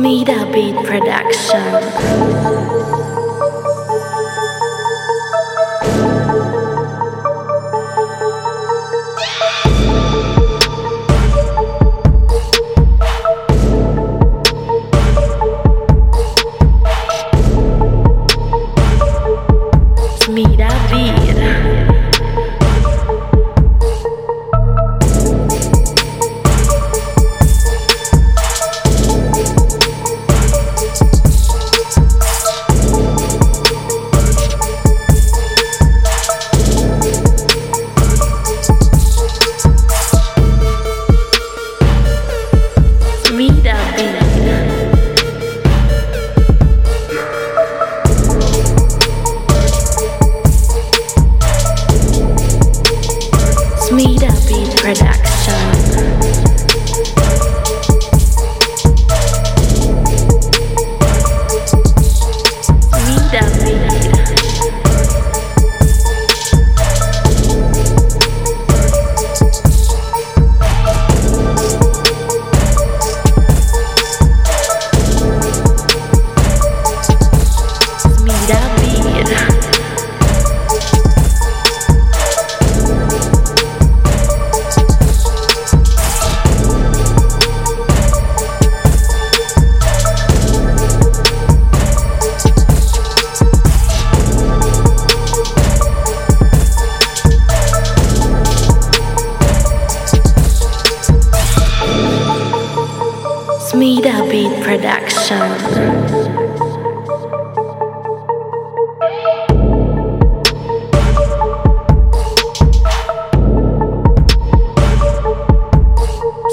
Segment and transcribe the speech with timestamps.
[0.00, 2.99] Smida Beat Production.
[54.80, 55.29] Smida
[103.80, 105.40] Smida Beat Production.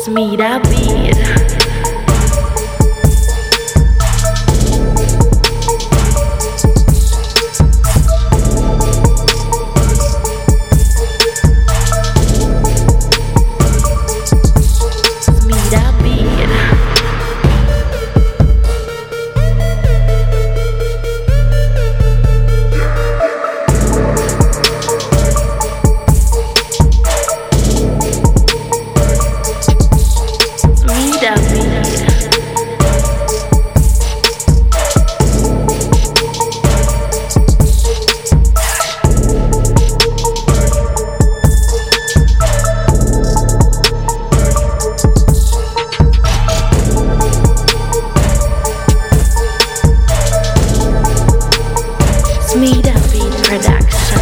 [0.05, 1.56] Smida Beat.
[52.57, 54.17] Smida Beat Production.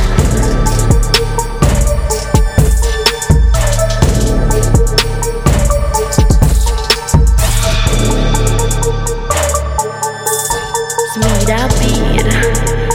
[11.14, 12.95] Smida Beat.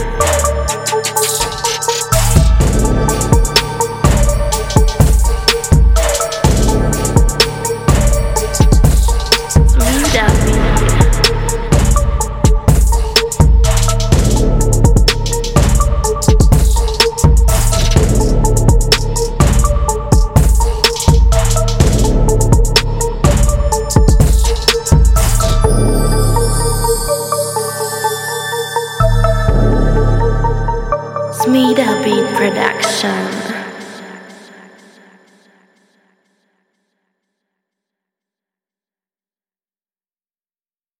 [31.51, 33.40] Smida Beat Production.